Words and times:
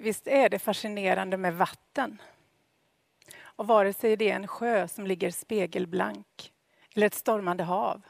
Visst 0.00 0.26
är 0.26 0.48
det 0.48 0.58
fascinerande 0.58 1.36
med 1.36 1.54
vatten? 1.54 2.22
Och 3.40 3.66
vare 3.66 3.92
sig 3.92 4.16
det 4.16 4.30
är 4.30 4.36
en 4.36 4.46
sjö 4.46 4.88
som 4.88 5.06
ligger 5.06 5.30
spegelblank, 5.30 6.52
eller 6.94 7.06
ett 7.06 7.14
stormande 7.14 7.64
hav, 7.64 8.02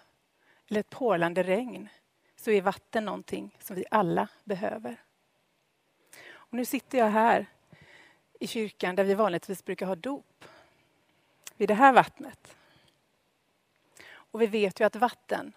eller 0.69 0.81
ett 0.81 0.91
porlande 0.91 1.43
regn, 1.43 1.89
så 2.37 2.51
är 2.51 2.63
vatten 2.63 3.05
någonting 3.05 3.57
som 3.61 3.77
vi 3.77 3.85
alla 3.91 4.29
behöver. 4.45 4.97
Och 6.31 6.55
nu 6.55 6.65
sitter 6.65 6.99
jag 6.99 7.11
här 7.11 7.47
i 8.41 8.47
kyrkan 8.47 8.97
där 8.97 9.05
vi 9.05 9.15
vanligtvis 9.15 9.65
brukar 9.65 9.87
ha 9.87 9.97
dop, 9.97 10.45
vid 11.57 11.69
det 11.69 11.75
här 11.75 11.93
vattnet. 11.93 12.57
Och 14.11 14.43
vi 14.43 14.47
vet 14.47 14.81
ju 14.81 14.85
att 14.85 14.97
vatten 14.97 15.53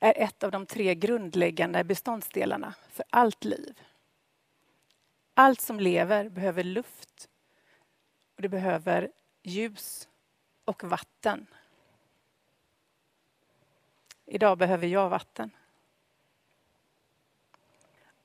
är 0.00 0.14
ett 0.16 0.42
av 0.42 0.50
de 0.50 0.66
tre 0.66 0.94
grundläggande 0.94 1.84
beståndsdelarna 1.84 2.74
för 2.90 3.04
allt 3.10 3.44
liv. 3.44 3.80
Allt 5.40 5.60
som 5.60 5.80
lever 5.80 6.28
behöver 6.28 6.64
luft 6.64 7.28
och 8.36 8.42
det 8.42 8.48
behöver 8.48 9.10
ljus 9.42 10.08
och 10.64 10.84
vatten. 10.84 11.46
Idag 14.26 14.58
behöver 14.58 14.86
jag 14.86 15.08
vatten. 15.10 15.50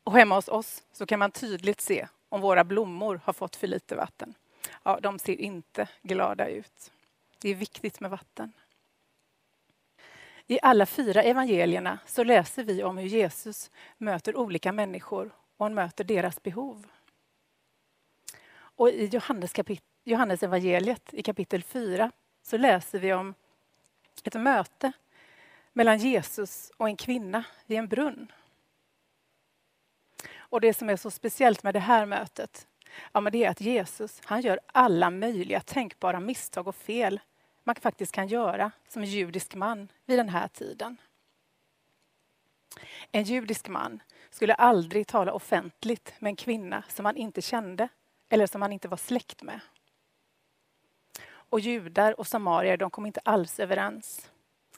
Och 0.04 0.14
hemma 0.14 0.36
hos 0.36 0.48
oss 0.48 0.84
så 0.92 1.06
kan 1.06 1.20
man 1.20 1.32
tydligt 1.32 1.82
se 1.82 2.08
om 2.30 2.42
våra 2.42 2.64
blommor 2.64 3.22
har 3.24 3.34
fått 3.34 3.56
för 3.56 3.68
lite 3.68 3.96
vatten. 3.96 4.34
Ja, 4.84 5.00
de 5.02 5.20
ser 5.20 5.42
inte 5.42 5.88
glada 6.02 6.48
ut. 6.48 6.92
Det 7.38 7.50
är 7.50 7.56
viktigt 7.56 8.00
med 8.00 8.12
vatten. 8.12 8.54
I 10.48 10.60
alla 10.62 10.86
fyra 10.86 11.24
evangelierna 11.24 12.00
så 12.06 12.24
läser 12.24 12.64
vi 12.64 12.84
om 12.84 12.98
hur 12.98 13.08
Jesus 13.08 13.72
möter 13.98 14.36
olika 14.36 14.72
människor 14.72 15.32
och 15.58 15.66
han 15.66 15.74
möter 15.74 16.04
deras 16.04 16.44
behov. 16.44 16.88
Och 18.76 18.90
i 18.90 19.06
Johannes, 19.06 19.54
Johannes 20.04 20.44
evangeliet 20.44 21.14
i 21.14 21.24
kapitel 21.24 21.64
4 21.64 22.12
så 22.42 22.58
läser 22.58 23.00
vi 23.00 23.14
om 23.14 23.34
ett 24.24 24.42
möte 24.42 24.92
mellan 25.74 25.98
Jesus 25.98 26.72
och 26.78 26.88
en 26.88 26.98
kvinna 26.98 27.44
vid 27.66 27.78
en 27.78 27.88
brunn. 27.88 28.32
Och 30.38 30.62
det 30.62 30.74
som 30.74 30.90
är 30.90 30.96
så 30.96 31.12
speciellt 31.12 31.64
med 31.64 31.74
det 31.74 31.80
här 31.80 32.06
mötet, 32.06 32.68
ja, 33.12 33.22
men 33.22 33.32
det 33.32 33.44
är 33.44 33.50
att 33.50 33.62
Jesus 33.62 34.22
han 34.26 34.42
gör 34.42 34.60
alla 34.68 35.10
möjliga 35.10 35.60
tänkbara 35.60 36.20
misstag 36.20 36.68
och 36.68 36.76
fel 36.76 37.20
man 37.64 37.76
faktiskt 37.76 38.12
kan 38.12 38.28
göra 38.28 38.72
som 38.88 39.04
judisk 39.04 39.56
man 39.56 39.88
vid 40.06 40.20
den 40.20 40.30
här 40.30 40.48
tiden. 40.48 40.98
En 43.12 43.24
judisk 43.24 43.68
man 43.68 44.00
skulle 44.30 44.54
aldrig 44.54 45.08
tala 45.08 45.34
offentligt 45.34 46.14
med 46.20 46.30
en 46.30 46.36
kvinna 46.36 46.84
som 46.88 47.06
han 47.06 47.18
inte 47.18 47.42
kände 47.42 47.90
eller 48.36 48.48
som 48.48 48.62
han 48.62 48.74
inte 48.74 48.88
var 48.88 48.98
släkt 48.98 49.44
med. 49.44 49.60
Och 51.26 51.60
judar 51.60 52.20
och 52.20 52.28
samarier 52.28 52.78
de 52.78 52.90
kom 52.90 53.06
inte 53.06 53.20
alls 53.24 53.60
överens. 53.60 54.32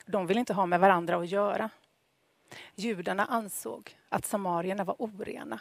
De 0.06 0.28
ville 0.28 0.40
inte 0.40 0.54
ha 0.54 0.66
med 0.66 0.80
varandra 0.80 1.18
att 1.18 1.28
göra. 1.28 1.70
Judarna 2.76 3.26
ansåg 3.26 3.98
att 4.10 4.26
samarierna 4.26 4.84
var 4.84 4.96
orena. 5.00 5.60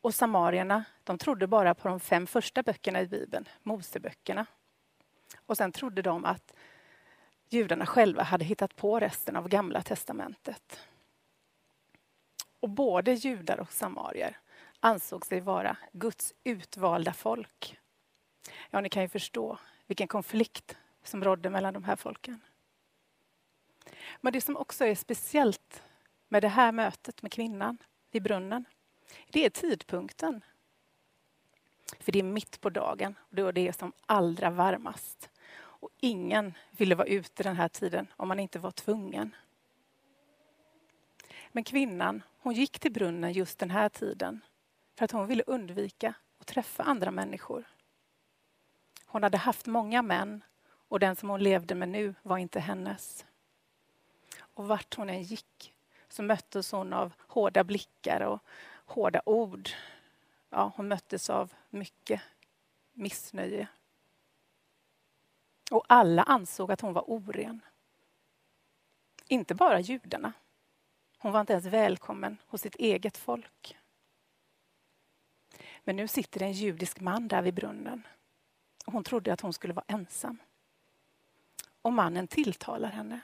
Och 0.00 0.14
samarierna 0.14 0.84
de 1.04 1.18
trodde 1.18 1.46
bara 1.46 1.74
på 1.74 1.88
de 1.88 2.00
fem 2.00 2.26
första 2.26 2.62
böckerna 2.62 3.00
i 3.00 3.06
Bibeln, 3.06 3.48
Moseböckerna. 3.62 4.46
Och 5.46 5.56
sen 5.56 5.72
trodde 5.72 6.02
de 6.02 6.24
att 6.24 6.54
judarna 7.48 7.86
själva 7.86 8.22
hade 8.22 8.44
hittat 8.44 8.76
på 8.76 9.00
resten 9.00 9.36
av 9.36 9.48
Gamla 9.48 9.82
testamentet. 9.82 10.80
Och 12.60 12.70
både 12.70 13.12
judar 13.12 13.60
och 13.60 13.72
samarier 13.72 14.40
ansåg 14.86 15.26
sig 15.26 15.40
vara 15.40 15.76
Guds 15.92 16.34
utvalda 16.44 17.12
folk. 17.12 17.78
Ja, 18.70 18.80
ni 18.80 18.88
kan 18.88 19.02
ju 19.02 19.08
förstå 19.08 19.58
vilken 19.86 20.08
konflikt 20.08 20.76
som 21.02 21.24
rådde 21.24 21.50
mellan 21.50 21.74
de 21.74 21.84
här 21.84 21.96
folken. 21.96 22.40
Men 24.20 24.32
det 24.32 24.40
som 24.40 24.56
också 24.56 24.84
är 24.84 24.94
speciellt 24.94 25.82
med 26.28 26.42
det 26.42 26.48
här 26.48 26.72
mötet 26.72 27.22
med 27.22 27.32
kvinnan 27.32 27.78
vid 28.10 28.22
brunnen, 28.22 28.64
det 29.28 29.44
är 29.44 29.50
tidpunkten. 29.50 30.44
För 32.00 32.12
det 32.12 32.18
är 32.18 32.22
mitt 32.22 32.60
på 32.60 32.70
dagen 32.70 33.14
och 33.18 33.36
då 33.36 33.46
är 33.46 33.52
det 33.52 33.72
som 33.72 33.92
allra 34.06 34.50
varmast. 34.50 35.30
Och 35.54 35.90
ingen 36.00 36.54
ville 36.70 36.94
vara 36.94 37.08
ute 37.08 37.42
den 37.42 37.56
här 37.56 37.68
tiden 37.68 38.06
om 38.16 38.28
man 38.28 38.40
inte 38.40 38.58
var 38.58 38.70
tvungen. 38.70 39.34
Men 41.48 41.64
kvinnan, 41.64 42.22
hon 42.38 42.54
gick 42.54 42.78
till 42.78 42.92
brunnen 42.92 43.32
just 43.32 43.58
den 43.58 43.70
här 43.70 43.88
tiden 43.88 44.40
för 44.96 45.04
att 45.04 45.10
hon 45.10 45.26
ville 45.26 45.42
undvika 45.46 46.14
att 46.38 46.46
träffa 46.46 46.82
andra 46.82 47.10
människor. 47.10 47.64
Hon 49.06 49.22
hade 49.22 49.38
haft 49.38 49.66
många 49.66 50.02
män 50.02 50.44
och 50.88 51.00
den 51.00 51.16
som 51.16 51.28
hon 51.28 51.42
levde 51.42 51.74
med 51.74 51.88
nu 51.88 52.14
var 52.22 52.38
inte 52.38 52.60
hennes. 52.60 53.26
Och 54.38 54.68
vart 54.68 54.94
hon 54.94 55.10
än 55.10 55.22
gick 55.22 55.74
så 56.08 56.22
möttes 56.22 56.72
hon 56.72 56.92
av 56.92 57.12
hårda 57.18 57.64
blickar 57.64 58.20
och 58.20 58.40
hårda 58.86 59.22
ord. 59.24 59.70
Ja, 60.50 60.72
hon 60.76 60.88
möttes 60.88 61.30
av 61.30 61.52
mycket 61.70 62.22
missnöje. 62.92 63.68
Och 65.70 65.84
alla 65.88 66.22
ansåg 66.22 66.72
att 66.72 66.80
hon 66.80 66.92
var 66.92 67.10
oren. 67.10 67.60
Inte 69.28 69.54
bara 69.54 69.80
judarna. 69.80 70.32
Hon 71.18 71.32
var 71.32 71.40
inte 71.40 71.52
ens 71.52 71.66
välkommen 71.66 72.36
hos 72.46 72.60
sitt 72.60 72.74
eget 72.74 73.16
folk. 73.16 73.76
Men 75.86 75.96
nu 75.96 76.08
sitter 76.08 76.42
en 76.42 76.52
judisk 76.52 77.00
man 77.00 77.28
där 77.28 77.42
vid 77.42 77.54
brunnen. 77.54 78.06
hon 78.86 79.04
trodde 79.04 79.32
att 79.32 79.40
hon 79.40 79.52
skulle 79.52 79.74
vara 79.74 79.84
ensam. 79.88 80.38
Och 81.82 81.92
mannen 81.92 82.28
tilltalar 82.28 82.90
henne. 82.90 83.20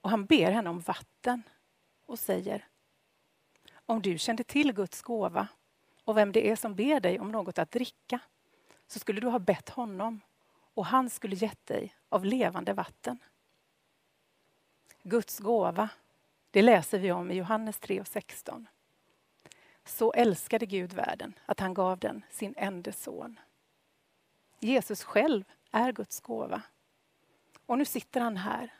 Och 0.00 0.10
han 0.10 0.24
ber 0.24 0.50
henne 0.50 0.70
om 0.70 0.80
vatten 0.80 1.42
och 2.06 2.18
säger 2.18 2.66
Om 3.72 4.02
du 4.02 4.18
kände 4.18 4.44
till 4.44 4.72
Guds 4.72 5.02
gåva 5.02 5.48
och 6.04 6.16
vem 6.16 6.32
det 6.32 6.50
är 6.50 6.56
som 6.56 6.74
ber 6.74 7.00
dig 7.00 7.20
om 7.20 7.32
något 7.32 7.58
att 7.58 7.70
dricka 7.70 8.20
så 8.86 8.98
skulle 8.98 9.20
du 9.20 9.28
ha 9.28 9.38
bett 9.38 9.68
honom 9.68 10.20
och 10.74 10.86
han 10.86 11.10
skulle 11.10 11.36
gett 11.36 11.66
dig 11.66 11.94
av 12.08 12.24
levande 12.24 12.72
vatten. 12.72 13.18
Guds 15.02 15.38
gåva, 15.38 15.88
det 16.50 16.62
läser 16.62 16.98
vi 16.98 17.12
om 17.12 17.30
i 17.30 17.34
Johannes 17.34 17.78
3 17.78 18.00
och 18.00 18.08
16. 18.08 18.68
Så 19.90 20.12
älskade 20.12 20.66
Gud 20.66 20.92
världen 20.92 21.34
att 21.46 21.60
han 21.60 21.74
gav 21.74 21.98
den 21.98 22.22
sin 22.30 22.54
enda 22.56 22.92
son. 22.92 23.40
Jesus 24.60 25.04
själv 25.04 25.44
är 25.70 25.92
Guds 25.92 26.20
gåva. 26.20 26.62
Och 27.66 27.78
nu 27.78 27.84
sitter 27.84 28.20
han 28.20 28.36
här 28.36 28.74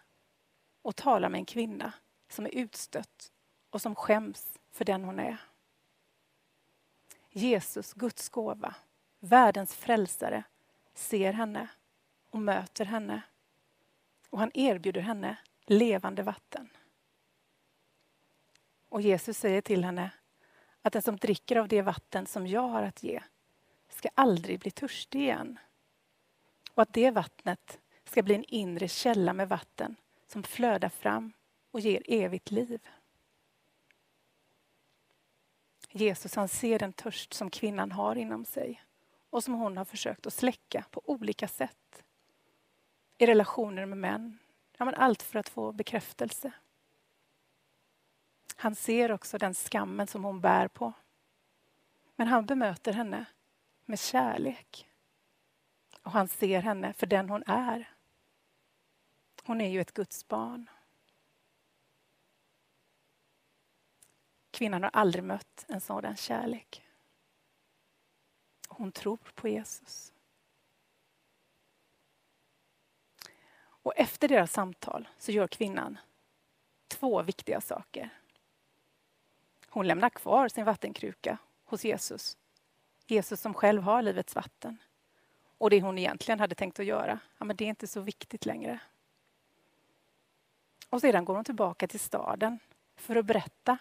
och 0.82 0.96
talar 0.96 1.28
med 1.28 1.38
en 1.38 1.44
kvinna 1.44 1.92
som 2.28 2.46
är 2.46 2.54
utstött 2.54 3.32
och 3.70 3.82
som 3.82 3.94
skäms 3.94 4.58
för 4.70 4.84
den 4.84 5.04
hon 5.04 5.18
är. 5.18 5.36
Jesus, 7.30 7.92
Guds 7.92 8.28
gåva, 8.28 8.74
världens 9.18 9.74
frälsare, 9.74 10.44
ser 10.94 11.32
henne 11.32 11.68
och 12.30 12.40
möter 12.40 12.84
henne. 12.84 13.22
Och 14.30 14.38
han 14.38 14.50
erbjuder 14.54 15.00
henne 15.00 15.36
levande 15.66 16.22
vatten. 16.22 16.68
Och 18.88 19.00
Jesus 19.00 19.38
säger 19.38 19.60
till 19.60 19.84
henne 19.84 20.10
att 20.82 20.92
den 20.92 21.02
som 21.02 21.16
dricker 21.16 21.56
av 21.56 21.68
det 21.68 21.82
vatten 21.82 22.26
som 22.26 22.46
jag 22.46 22.68
har 22.68 22.82
att 22.82 23.02
ge 23.02 23.22
ska 23.88 24.08
aldrig 24.14 24.60
bli 24.60 24.70
törstig 24.70 25.20
igen. 25.20 25.58
Och 26.74 26.82
att 26.82 26.92
det 26.92 27.10
vattnet 27.10 27.78
ska 28.04 28.22
bli 28.22 28.34
en 28.34 28.44
inre 28.44 28.88
källa 28.88 29.32
med 29.32 29.48
vatten 29.48 29.96
som 30.26 30.42
flödar 30.42 30.88
fram 30.88 31.32
och 31.70 31.80
ger 31.80 32.02
evigt 32.06 32.50
liv. 32.50 32.80
Jesus 35.90 36.34
han 36.34 36.48
ser 36.48 36.78
den 36.78 36.92
törst 36.92 37.32
som 37.32 37.50
kvinnan 37.50 37.92
har 37.92 38.16
inom 38.16 38.44
sig 38.44 38.82
och 39.30 39.44
som 39.44 39.54
hon 39.54 39.76
har 39.76 39.84
försökt 39.84 40.26
att 40.26 40.32
släcka 40.32 40.84
på 40.90 41.02
olika 41.04 41.48
sätt. 41.48 42.02
I 43.18 43.26
relationer 43.26 43.86
med 43.86 43.98
män, 43.98 44.38
ja, 44.78 44.84
men 44.84 44.94
allt 44.94 45.22
för 45.22 45.38
att 45.38 45.48
få 45.48 45.72
bekräftelse. 45.72 46.52
Han 48.60 48.74
ser 48.74 49.12
också 49.12 49.38
den 49.38 49.54
skammen 49.54 50.06
som 50.06 50.24
hon 50.24 50.40
bär 50.40 50.68
på. 50.68 50.92
Men 52.16 52.28
han 52.28 52.46
bemöter 52.46 52.92
henne 52.92 53.24
med 53.84 53.98
kärlek. 53.98 54.88
Och 56.02 56.10
han 56.10 56.28
ser 56.28 56.62
henne 56.62 56.92
för 56.92 57.06
den 57.06 57.30
hon 57.30 57.42
är. 57.46 57.94
Hon 59.44 59.60
är 59.60 59.68
ju 59.68 59.80
ett 59.80 59.92
Guds 59.92 60.28
barn. 60.28 60.70
Kvinnan 64.50 64.82
har 64.82 64.90
aldrig 64.90 65.24
mött 65.24 65.64
en 65.68 65.80
sådan 65.80 66.16
kärlek. 66.16 66.86
Hon 68.68 68.92
tror 68.92 69.18
på 69.34 69.48
Jesus. 69.48 70.12
Och 73.62 73.96
efter 73.96 74.28
deras 74.28 74.52
samtal 74.52 75.08
så 75.18 75.32
gör 75.32 75.46
kvinnan 75.46 75.98
två 76.88 77.22
viktiga 77.22 77.60
saker. 77.60 78.19
Hon 79.70 79.86
lämnar 79.86 80.10
kvar 80.10 80.48
sin 80.48 80.64
vattenkruka 80.64 81.38
hos 81.64 81.84
Jesus. 81.84 82.38
Jesus 83.06 83.40
som 83.40 83.54
själv 83.54 83.82
har 83.82 84.02
livets 84.02 84.34
vatten. 84.34 84.78
Och 85.58 85.70
det 85.70 85.80
hon 85.80 85.98
egentligen 85.98 86.40
hade 86.40 86.54
tänkt 86.54 86.80
att 86.80 86.86
göra, 86.86 87.18
ja, 87.38 87.44
men 87.44 87.56
det 87.56 87.64
är 87.64 87.68
inte 87.68 87.86
så 87.86 88.00
viktigt 88.00 88.46
längre. 88.46 88.80
Och 90.90 91.00
sedan 91.00 91.24
går 91.24 91.34
hon 91.34 91.44
tillbaka 91.44 91.88
till 91.88 92.00
staden 92.00 92.58
för 92.96 93.16
att 93.16 93.26
berätta 93.26 93.78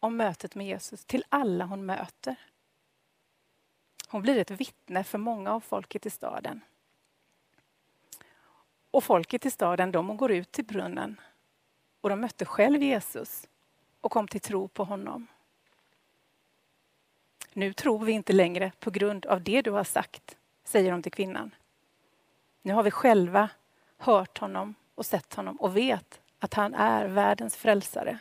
om 0.00 0.16
mötet 0.16 0.54
med 0.54 0.66
Jesus 0.66 1.04
till 1.04 1.24
alla 1.28 1.64
hon 1.64 1.86
möter. 1.86 2.36
Hon 4.08 4.22
blir 4.22 4.38
ett 4.38 4.50
vittne 4.50 5.04
för 5.04 5.18
många 5.18 5.52
av 5.52 5.60
folket 5.60 6.06
i 6.06 6.10
staden. 6.10 6.60
Och 8.90 9.04
folket 9.04 9.46
i 9.46 9.50
staden 9.50 9.92
de 9.92 10.16
går 10.16 10.32
ut 10.32 10.52
till 10.52 10.64
brunnen 10.64 11.20
och 12.00 12.08
de 12.08 12.20
mötte 12.20 12.44
själv 12.44 12.82
Jesus 12.82 13.48
och 14.06 14.12
kom 14.12 14.28
till 14.28 14.40
tro 14.40 14.68
på 14.68 14.84
honom. 14.84 15.26
Nu 17.52 17.72
tror 17.72 18.04
vi 18.04 18.12
inte 18.12 18.32
längre 18.32 18.72
på 18.80 18.90
grund 18.90 19.26
av 19.26 19.42
det 19.42 19.62
du 19.62 19.70
har 19.70 19.84
sagt, 19.84 20.36
säger 20.64 20.90
de 20.90 21.02
till 21.02 21.12
kvinnan. 21.12 21.54
Nu 22.62 22.72
har 22.72 22.82
vi 22.82 22.90
själva 22.90 23.50
hört 23.96 24.38
honom 24.38 24.74
och 24.94 25.06
sett 25.06 25.34
honom 25.34 25.56
och 25.56 25.76
vet 25.76 26.20
att 26.38 26.54
han 26.54 26.74
är 26.74 27.08
världens 27.08 27.56
frälsare. 27.56 28.18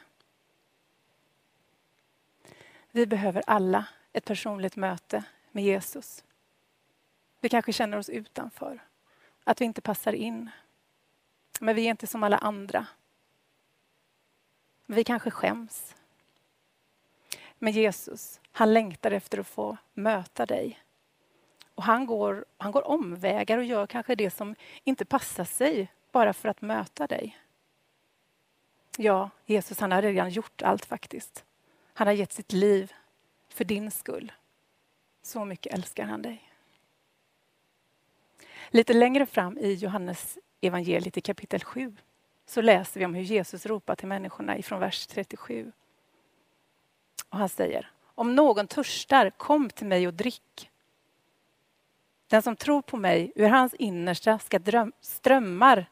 Vi 2.92 3.06
behöver 3.06 3.44
alla 3.48 3.86
ett 4.14 4.26
personligt 4.26 4.76
möte 4.76 5.24
med 5.52 5.64
Jesus. 5.64 6.24
Vi 7.40 7.50
kanske 7.50 7.74
känner 7.74 7.98
oss 7.98 8.10
utanför, 8.10 8.80
att 9.44 9.62
vi 9.62 9.66
inte 9.66 9.82
passar 9.82 10.14
in. 10.14 10.50
Men 11.60 11.76
vi 11.76 11.86
är 11.86 11.90
inte 11.90 12.08
som 12.08 12.24
alla 12.24 12.38
andra. 12.38 12.88
Vi 14.86 15.04
kanske 15.04 15.32
skäms. 15.32 15.96
Men 17.60 17.74
Jesus, 17.74 18.40
han 18.52 18.74
längtar 18.74 19.12
efter 19.12 19.38
att 19.38 19.48
få 19.48 19.78
möta 19.94 20.46
dig. 20.46 20.80
Och 21.76 21.84
han 21.84 22.06
går, 22.06 22.46
han 22.58 22.72
går 22.72 22.88
omvägar 22.88 23.58
och 23.58 23.64
gör 23.64 23.88
kanske 23.88 24.16
det 24.16 24.30
som 24.30 24.56
inte 24.84 25.06
passar 25.06 25.44
sig 25.44 25.92
bara 26.12 26.34
för 26.34 26.50
att 26.50 26.62
möta 26.62 27.08
dig. 27.08 27.38
Ja, 28.98 29.30
Jesus 29.46 29.80
han 29.80 29.92
har 29.92 30.02
redan 30.02 30.30
gjort 30.30 30.62
allt 30.62 30.86
faktiskt. 30.86 31.46
Han 31.94 32.08
har 32.08 32.14
gett 32.14 32.34
sitt 32.34 32.52
liv 32.52 32.94
för 33.50 33.64
din 33.64 33.92
skull. 33.92 34.32
Så 35.22 35.46
mycket 35.46 35.74
älskar 35.74 36.06
han 36.06 36.22
dig. 36.22 36.52
Lite 38.70 38.94
längre 38.94 39.26
fram 39.26 39.58
i 39.58 39.74
Johannes 39.74 40.38
evangeliet 40.62 41.18
i 41.18 41.22
kapitel 41.22 41.64
7 41.64 41.96
så 42.45 42.62
läser 42.62 43.00
vi 43.00 43.06
om 43.06 43.15
hur 43.15 43.24
Jesus 43.24 43.65
ropar 43.65 43.95
till 43.95 44.07
människorna 44.07 44.57
ifrån 44.57 44.80
vers 44.80 45.07
37. 45.07 45.71
Och 47.30 47.38
han 47.38 47.50
säger, 47.50 47.92
om 48.15 48.36
någon 48.36 48.68
törstar, 48.68 49.30
kom 49.30 49.69
till 49.69 49.88
mig 49.88 50.07
och 50.07 50.13
drick. 50.13 50.71
Den 52.27 52.42
som 52.42 52.56
tror 52.56 52.81
på 52.81 52.97
mig, 52.97 53.31
ur 53.36 53.50
hans 53.50 53.74
innersta 53.74 54.39
ska 54.39 54.59
dröm, 54.59 54.94
strömmar 55.01 55.86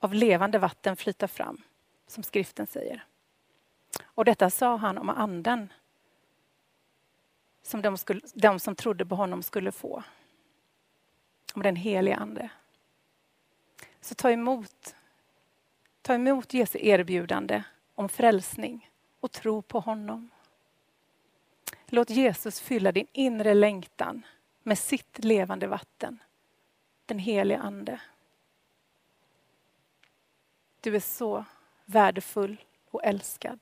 av 0.00 0.14
levande 0.14 0.58
vatten 0.58 0.96
flyta 0.96 1.28
fram, 1.28 1.62
som 2.06 2.22
skriften 2.22 2.66
säger. 2.66 3.04
Och 4.02 4.24
detta 4.24 4.50
sa 4.50 4.76
han 4.76 4.98
om 4.98 5.08
anden 5.08 5.72
som 7.62 7.82
de, 7.82 7.98
skulle, 7.98 8.20
de 8.34 8.60
som 8.60 8.74
trodde 8.74 9.06
på 9.06 9.14
honom 9.14 9.42
skulle 9.42 9.72
få. 9.72 10.02
Om 11.54 11.62
den 11.62 11.76
helige 11.76 12.16
Ande. 12.16 12.50
Så 14.00 14.14
ta 14.14 14.30
emot, 14.30 14.94
ta 16.02 16.14
emot 16.14 16.54
Jesu 16.54 16.78
erbjudande 16.82 17.62
om 17.94 18.08
frälsning 18.08 18.90
och 19.20 19.32
tro 19.32 19.62
på 19.62 19.80
honom. 19.80 20.30
Låt 21.86 22.10
Jesus 22.10 22.60
fylla 22.60 22.92
din 22.92 23.06
inre 23.12 23.54
längtan 23.54 24.26
med 24.62 24.78
sitt 24.78 25.24
levande 25.24 25.66
vatten, 25.66 26.18
den 27.06 27.18
helige 27.18 27.60
Ande. 27.60 28.00
Du 30.80 30.96
är 30.96 31.00
så 31.00 31.44
värdefull 31.84 32.64
och 32.90 33.04
älskad. 33.04 33.58